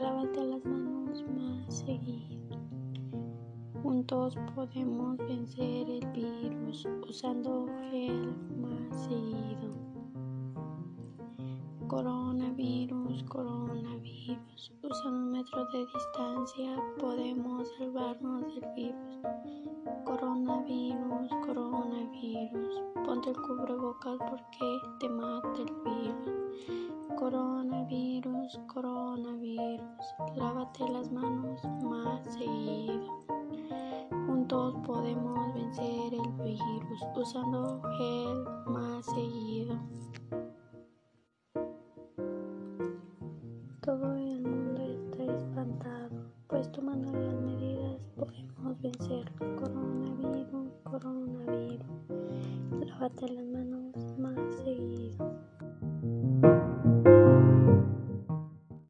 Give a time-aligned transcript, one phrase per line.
[0.00, 2.56] lávate las manos más seguido.
[3.82, 9.72] Juntos podemos vencer el virus usando gel más seguido.
[11.88, 19.18] Coronavirus, coronavirus, usando un metro de distancia podemos salvarnos del virus.
[20.04, 26.42] Coronavirus, coronavirus, ponte el cubrebocas porque te mata el virus.
[27.16, 28.91] Coronavirus, coronavirus
[29.32, 30.36] coronavirus.
[30.36, 33.24] Lávate las manos más seguido.
[34.26, 39.78] Juntos podemos vencer el virus usando gel más seguido.
[43.80, 51.86] Todo el mundo está espantado, pues tomando las medidas podemos vencer coronavirus, coronavirus.
[52.86, 53.96] Lávate las manos